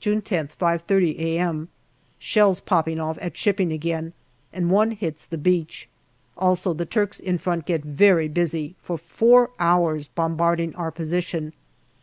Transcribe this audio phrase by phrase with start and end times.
[0.00, 1.68] June I0th 9 5.30 a.m.
[2.18, 4.14] Shells popping off at shipping again,
[4.50, 5.90] and one hits the beach.
[6.38, 11.52] Also the Turks in front get very busy, for four hours bombarding our position.